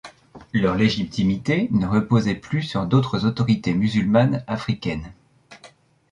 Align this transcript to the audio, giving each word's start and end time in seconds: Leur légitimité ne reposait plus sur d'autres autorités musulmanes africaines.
Leur 0.51 0.77
légitimité 0.77 1.67
ne 1.69 1.85
reposait 1.85 2.33
plus 2.33 2.63
sur 2.63 2.87
d'autres 2.87 3.25
autorités 3.27 3.75
musulmanes 3.75 4.43
africaines. 4.47 5.13